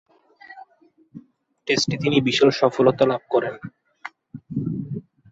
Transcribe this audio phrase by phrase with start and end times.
[1.67, 3.55] টেস্টে তিনি বিশাল সফলতা লাভ করেন।